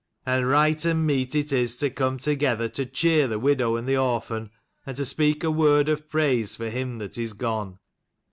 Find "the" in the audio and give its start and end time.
3.27-3.37, 3.87-3.97